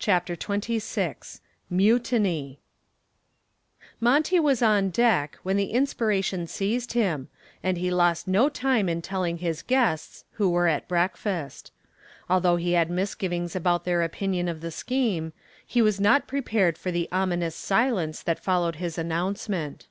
CHAPTER 0.00 0.34
XXVI 0.34 1.38
MUTINY 1.70 2.58
Monty 4.00 4.40
was 4.40 4.62
on 4.62 4.90
deck 4.90 5.38
when 5.44 5.56
the 5.56 5.70
inspiration 5.70 6.48
seized 6.48 6.94
him, 6.94 7.28
and 7.62 7.78
he 7.78 7.88
lost 7.88 8.26
no 8.26 8.48
time 8.48 8.88
in 8.88 9.00
telling 9.00 9.38
his 9.38 9.62
guests, 9.62 10.24
who 10.32 10.50
were 10.50 10.66
at 10.66 10.88
breakfast. 10.88 11.70
Although 12.28 12.56
he 12.56 12.72
had 12.72 12.90
misgivings 12.90 13.54
about 13.54 13.84
their 13.84 14.02
opinion 14.02 14.48
of 14.48 14.60
the 14.60 14.72
scheme, 14.72 15.32
he 15.64 15.80
was 15.80 16.00
not 16.00 16.26
prepared 16.26 16.76
for 16.76 16.90
the 16.90 17.08
ominous 17.12 17.54
silence 17.54 18.24
that 18.24 18.42
followed 18.42 18.74
his 18.74 18.98
announcement. 18.98 19.86